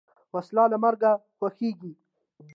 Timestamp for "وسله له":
0.35-0.77